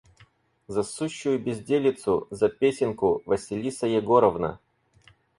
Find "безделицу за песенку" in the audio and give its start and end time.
1.37-3.21